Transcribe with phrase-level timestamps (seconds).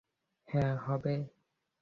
[0.47, 1.15] হ্যাঁ, হবে।